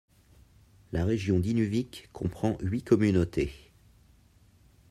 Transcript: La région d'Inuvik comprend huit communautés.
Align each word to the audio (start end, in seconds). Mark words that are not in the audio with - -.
La 0.93 1.05
région 1.05 1.37
d'Inuvik 1.37 2.09
comprend 2.11 2.57
huit 2.61 2.81
communautés. 2.81 3.53